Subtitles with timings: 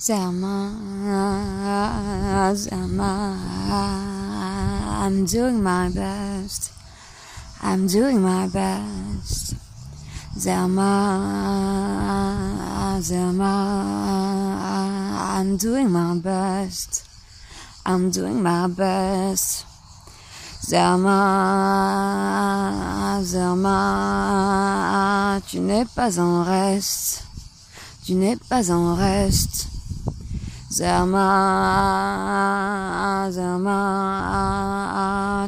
[0.00, 0.78] Zama,
[2.54, 3.36] Zama,
[5.02, 6.72] I'm doing my best.
[7.60, 9.56] I'm doing my best.
[10.38, 10.84] Zama,
[13.02, 13.50] Zama,
[15.34, 17.04] I'm doing my best.
[17.84, 19.66] I'm doing my best.
[20.62, 21.10] Zama,
[23.24, 23.72] Zama,
[25.50, 27.24] tu n'es pas en reste.
[28.04, 29.77] Tu n'es pas en reste.
[30.70, 31.18] Zama,
[33.30, 33.78] Zama,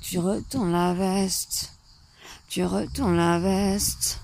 [0.00, 1.72] tu retournes la veste.
[2.48, 4.20] Tu retournes la veste.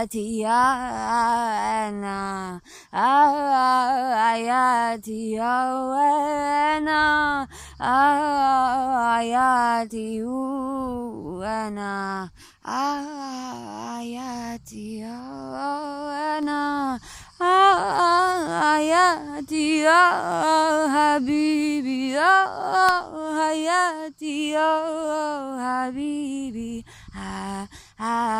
[0.00, 2.60] آياتي أنا
[4.32, 7.04] آياتي أنا
[9.18, 10.22] آياتي
[11.44, 12.30] أنا
[13.98, 16.98] آياتي أنا
[18.76, 20.02] آياتي يا
[20.88, 22.34] حبيبي يا
[23.36, 24.70] حياتي يا
[25.60, 26.84] حبيبي
[27.16, 27.68] آه
[28.00, 28.39] آه